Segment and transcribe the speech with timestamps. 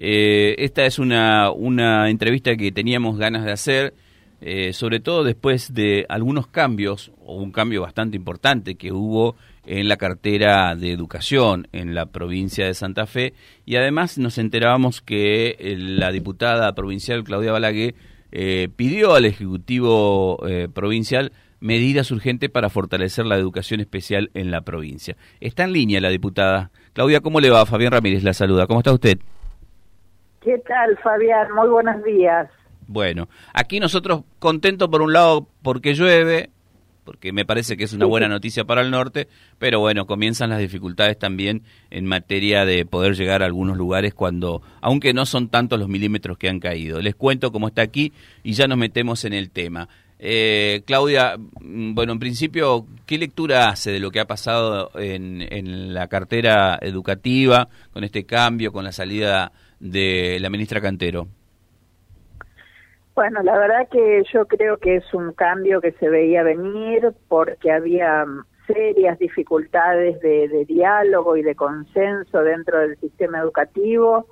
[0.00, 3.94] Eh, esta es una, una entrevista que teníamos ganas de hacer,
[4.40, 9.34] eh, sobre todo después de algunos cambios, o un cambio bastante importante que hubo
[9.66, 13.34] en la cartera de educación en la provincia de Santa Fe,
[13.66, 17.94] y además nos enterábamos que eh, la diputada provincial Claudia Balaguer
[18.76, 20.38] pidió al Ejecutivo
[20.74, 25.16] Provincial medidas urgentes para fortalecer la educación especial en la provincia.
[25.40, 26.70] Está en línea la diputada.
[26.92, 27.64] Claudia, ¿cómo le va?
[27.64, 28.66] Fabián Ramírez la saluda.
[28.66, 29.18] ¿Cómo está usted?
[30.48, 31.52] ¿Qué tal, Fabián?
[31.54, 32.48] Muy buenos días.
[32.86, 36.48] Bueno, aquí nosotros contentos por un lado porque llueve,
[37.04, 40.60] porque me parece que es una buena noticia para el norte, pero bueno, comienzan las
[40.60, 45.78] dificultades también en materia de poder llegar a algunos lugares cuando, aunque no son tantos
[45.78, 47.02] los milímetros que han caído.
[47.02, 49.86] Les cuento cómo está aquí y ya nos metemos en el tema.
[50.18, 55.42] Eh, Claudia, mm, bueno, en principio, ¿qué lectura hace de lo que ha pasado en,
[55.42, 61.28] en la cartera educativa con este cambio, con la salida de la ministra Cantero?
[63.14, 67.72] Bueno, la verdad que yo creo que es un cambio que se veía venir porque
[67.72, 68.24] había
[68.66, 74.26] serias dificultades de, diálogo y de consenso dentro del sistema educativo.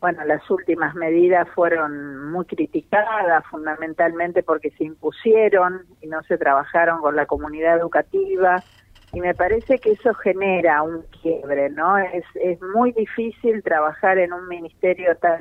[0.00, 7.00] Bueno, las últimas medidas fueron muy criticadas, fundamentalmente porque se impusieron y no se trabajaron
[7.00, 8.64] con la comunidad educativa
[9.12, 11.96] y me parece que eso genera un quiebre, ¿no?
[11.98, 15.40] Es, es muy difícil trabajar en un ministerio tan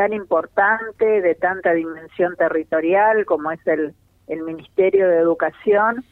[0.00, 3.94] tan importante, de tanta dimensión territorial como es el,
[4.28, 6.02] el Ministerio de Educación,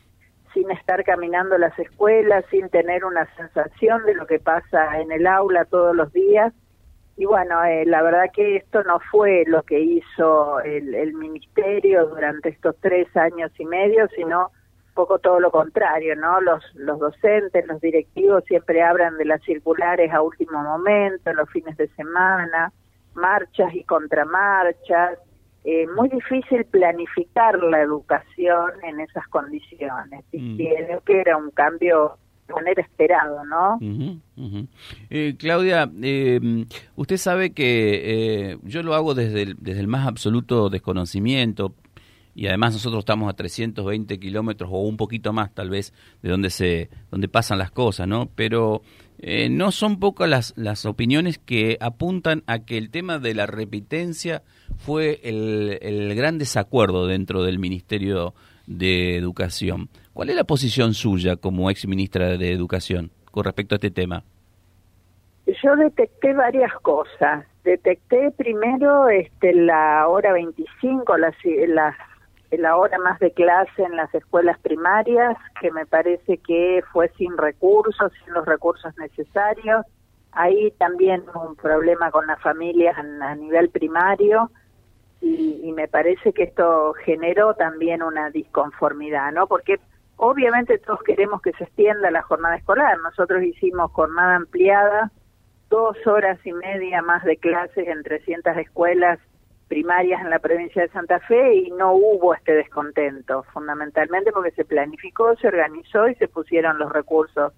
[0.53, 5.27] sin estar caminando las escuelas, sin tener una sensación de lo que pasa en el
[5.27, 6.53] aula todos los días.
[7.17, 12.09] Y bueno, eh, la verdad que esto no fue lo que hizo el, el ministerio
[12.09, 14.51] durante estos tres años y medio, sino
[14.99, 16.41] poco todo lo contrario, ¿no?
[16.41, 21.77] Los, los docentes, los directivos siempre hablan de las circulares a último momento, los fines
[21.77, 22.73] de semana,
[23.15, 25.21] marchas y contramarchas.
[25.63, 30.25] Eh, muy difícil planificar la educación en esas condiciones.
[30.33, 30.57] Y mm.
[30.57, 33.79] creo que era un cambio de manera esperado, ¿no?
[35.11, 36.65] Eh, Claudia, eh,
[36.97, 41.75] usted sabe que eh, yo lo hago desde el, desde el más absoluto desconocimiento,
[42.39, 46.51] y además nosotros estamos a 320 kilómetros o un poquito más tal vez de donde
[46.51, 48.83] se donde pasan las cosas no pero
[49.19, 53.47] eh, no son pocas las, las opiniones que apuntan a que el tema de la
[53.47, 54.43] repitencia
[54.77, 58.35] fue el, el gran desacuerdo dentro del Ministerio
[58.69, 59.89] de Educación.
[60.13, 64.23] ¿Cuál es la posición suya como ex ministra de Educación con respecto a este tema?
[65.47, 67.45] Yo detecté varias cosas.
[67.65, 71.35] Detecté primero este, la hora 25, las,
[71.67, 71.97] las
[72.57, 77.37] la hora más de clase en las escuelas primarias, que me parece que fue sin
[77.37, 79.85] recursos, sin los recursos necesarios.
[80.33, 84.51] Ahí también un problema con las familias a nivel primario
[85.21, 89.47] y, y, me parece que esto generó también una disconformidad, ¿no?
[89.49, 89.81] Porque
[90.17, 92.99] obviamente todos queremos que se extienda la jornada escolar.
[92.99, 95.11] Nosotros hicimos jornada ampliada,
[95.71, 99.19] dos horas y media más de clases en 300 escuelas
[99.69, 104.65] primarias en la provincia de Santa Fe y no hubo este descontento, fundamentalmente porque se
[104.65, 107.53] planificó, se organizó y se pusieron los recursos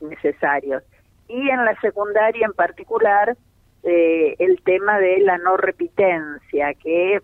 [0.00, 0.82] necesarios.
[1.28, 3.36] Y en la secundaria en particular,
[3.82, 7.20] eh, el tema de la no repitencia, que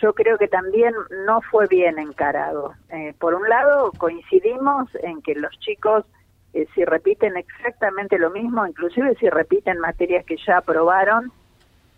[0.00, 0.92] yo creo que también
[1.26, 2.74] no fue bien encarado.
[2.90, 6.04] Eh, por un lado, coincidimos en que los chicos,
[6.52, 11.32] eh, si repiten exactamente lo mismo, inclusive si repiten materias que ya aprobaron,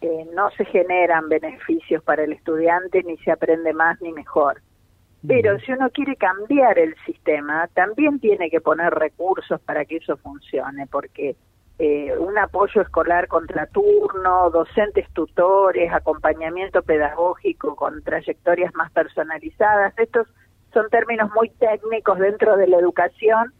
[0.06, 4.62] eh, no se generan beneficios para el estudiante ni se aprende más ni mejor.
[5.26, 10.16] Pero si uno quiere cambiar el sistema, también tiene que poner recursos para que eso
[10.18, 11.34] funcione, porque
[11.80, 20.28] eh, un apoyo escolar contra turno, docentes tutores, acompañamiento pedagógico con trayectorias más personalizadas, estos
[20.72, 23.52] son términos muy técnicos dentro de la educación,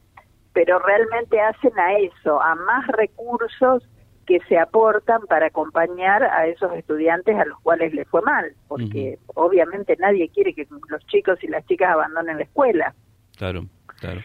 [0.53, 3.89] pero realmente hacen a eso, a más recursos
[4.27, 9.19] que se aportan para acompañar a esos estudiantes a los cuales les fue mal, porque
[9.35, 12.95] obviamente nadie quiere que los chicos y las chicas abandonen la escuela.
[13.37, 13.67] Claro,
[14.01, 14.21] claro.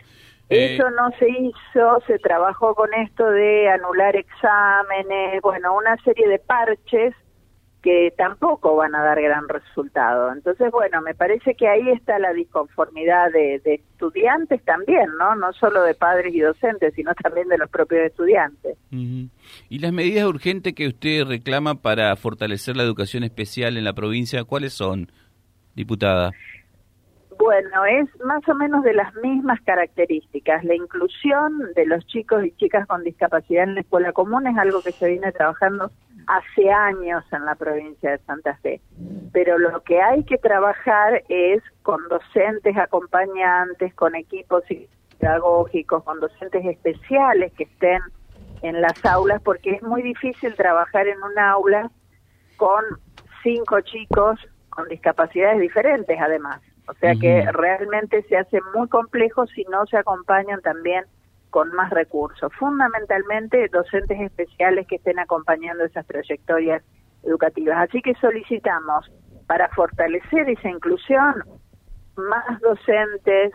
[0.50, 6.27] Eso eh, no se hizo, se trabajó con esto de anular exámenes, bueno, una serie
[6.27, 7.15] de parches
[7.81, 10.31] que tampoco van a dar gran resultado.
[10.31, 15.36] Entonces, bueno, me parece que ahí está la disconformidad de, estudiantes también, ¿no?
[15.36, 18.78] No solo de padres y docentes, sino también de los propios estudiantes.
[18.92, 24.44] ¿Y las medidas urgentes que usted reclama para fortalecer la educación especial en la provincia,
[24.44, 25.12] cuáles son,
[25.75, 26.31] diputada?
[27.41, 30.63] Bueno, es más o menos de las mismas características.
[30.63, 34.83] La inclusión de los chicos y chicas con discapacidad en la escuela común es algo
[34.83, 35.89] que se viene trabajando
[36.27, 38.79] hace años en la provincia de Santa Fe.
[39.33, 44.63] Pero lo que hay que trabajar es con docentes acompañantes, con equipos
[45.19, 48.01] pedagógicos, con docentes especiales que estén
[48.61, 51.89] en las aulas, porque es muy difícil trabajar en un aula
[52.57, 52.83] con
[53.41, 54.39] cinco chicos
[54.69, 56.61] con discapacidades diferentes, además.
[56.88, 61.06] O sea que realmente se hace muy complejo si no se acompañan también
[61.50, 62.51] con más recursos.
[62.57, 66.83] Fundamentalmente docentes especiales que estén acompañando esas trayectorias
[67.24, 67.78] educativas.
[67.89, 69.12] Así que solicitamos
[69.48, 71.44] para fortalecer esa inclusión
[72.16, 73.54] más docentes,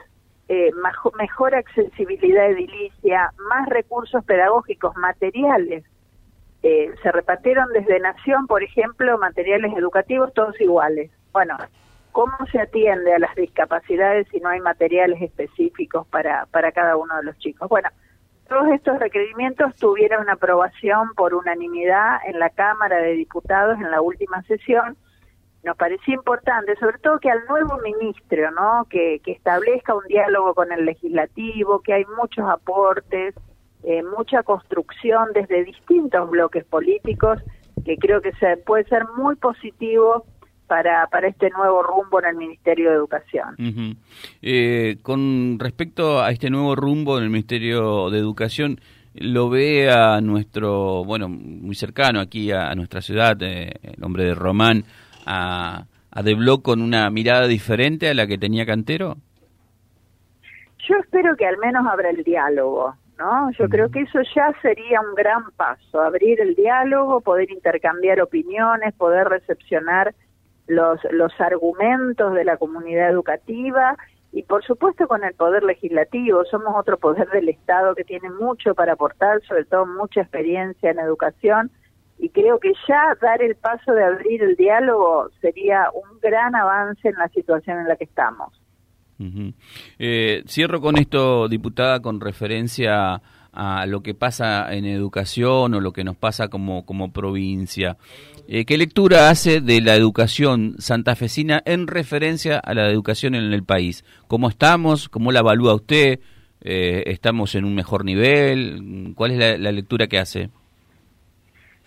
[0.49, 0.71] eh,
[1.19, 5.85] mejor accesibilidad edilicia, más recursos pedagógicos, materiales.
[6.63, 11.11] Eh, se repartieron desde Nación, por ejemplo, materiales educativos todos iguales.
[11.33, 11.57] Bueno,
[12.17, 17.15] ¿Cómo se atiende a las discapacidades si no hay materiales específicos para, para cada uno
[17.19, 17.69] de los chicos?
[17.69, 17.91] Bueno,
[18.49, 24.41] todos estos requerimientos tuvieron aprobación por unanimidad en la Cámara de Diputados en la última
[24.45, 24.97] sesión.
[25.63, 28.87] Nos parecía importante, sobre todo que al nuevo ministro, ¿no?
[28.89, 33.35] Que, que establezca un diálogo con el legislativo, que hay muchos aportes,
[33.83, 37.43] eh, mucha construcción desde distintos bloques políticos,
[37.85, 40.25] que creo que se, puede ser muy positivo
[40.67, 43.57] para, para este nuevo rumbo en el Ministerio de Educación.
[44.43, 48.81] eh, con respecto a este nuevo rumbo en el Ministerio de Educación,
[49.15, 54.35] lo ve a nuestro, bueno, muy cercano aquí a, nuestra ciudad, eh, el hombre de
[54.35, 54.85] Román,
[55.25, 59.17] a, a De Bloc con una mirada diferente a la que tenía Cantero?
[60.89, 63.51] Yo espero que al menos abra el diálogo, ¿no?
[63.53, 68.95] Yo creo que eso ya sería un gran paso, abrir el diálogo, poder intercambiar opiniones,
[68.95, 70.15] poder recepcionar
[70.67, 73.97] los, los argumentos de la comunidad educativa
[74.33, 76.45] y por supuesto con el poder legislativo.
[76.45, 80.99] Somos otro poder del Estado que tiene mucho para aportar, sobre todo mucha experiencia en
[80.99, 81.71] educación
[82.19, 87.09] y creo que ya dar el paso de abrir el diálogo sería un gran avance
[87.09, 88.61] en la situación en la que estamos.
[89.99, 93.23] eh, cierro con esto, diputada, con referencia a
[93.87, 97.97] lo que pasa en educación o lo que nos pasa como, como provincia.
[98.49, 103.65] Eh, ¿Qué lectura hace de la educación santafesina en referencia a la educación en el
[103.65, 104.05] país?
[104.29, 105.09] ¿Cómo estamos?
[105.09, 106.21] ¿Cómo la evalúa usted?
[106.61, 109.13] Eh, ¿Estamos en un mejor nivel?
[109.17, 110.51] ¿Cuál es la, lectura que hace?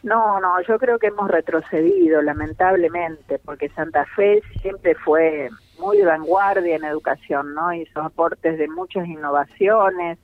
[0.04, 5.50] No, no, yo creo que hemos retrocedido, lamentablemente, porque Santa Fe siempre fue
[5.80, 7.74] muy vanguardia en educación, ¿no?
[7.74, 10.18] Hizo aportes de muchas innovaciones,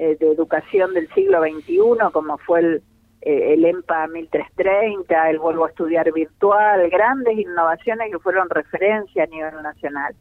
[0.00, 2.82] eh, de educación del siglo XXI, como fue el,
[3.20, 9.26] eh, el EMPA 1330, el Vuelvo a Estudiar Virtual, grandes innovaciones que fueron referencia a
[9.26, 10.14] nivel nacional.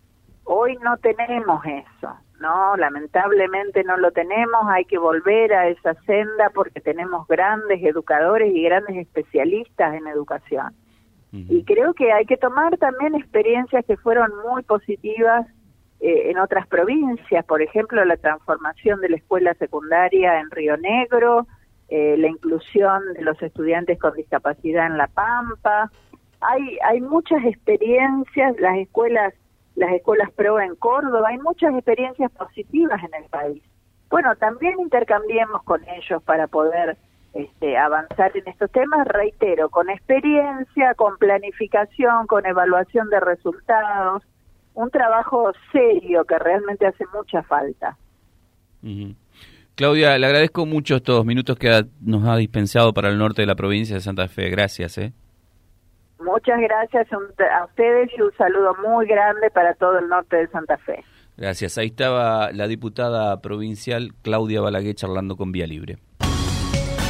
[0.45, 2.75] Hoy no tenemos eso, ¿no?
[2.75, 8.63] Lamentablemente no lo tenemos, hay que volver a esa senda porque tenemos grandes educadores y
[8.63, 10.73] grandes especialistas en educación.
[11.31, 15.45] Y creo que hay que tomar también experiencias que fueron muy positivas
[15.99, 21.47] eh, en otras provincias, por ejemplo, la transformación de la escuela secundaria en Río Negro,
[21.89, 25.91] eh, la inclusión de los estudiantes con discapacidad en La Pampa.
[26.41, 29.33] Hay, hay muchas experiencias, las escuelas,
[29.75, 33.63] las escuelas pro en Córdoba, hay muchas experiencias positivas en el país.
[34.09, 36.97] Bueno, también intercambiemos con ellos para poder
[37.33, 44.23] este, avanzar en estos temas, reitero, con experiencia, con planificación, con evaluación de resultados,
[44.77, 47.97] un trabajo serio que realmente hace mucha falta.
[49.73, 53.55] Claudia, le agradezco mucho estos minutos que nos ha dispensado para el norte de la
[53.55, 54.51] provincia de Santa Fe.
[54.51, 54.99] Gracias.
[54.99, 55.13] ¿eh?
[56.19, 60.77] Muchas gracias a ustedes y un saludo muy grande para todo el norte de Santa
[60.77, 61.03] Fe.
[61.37, 61.79] Gracias.
[61.79, 65.97] Ahí estaba la diputada provincial Claudia Balaguer charlando con Vía Libre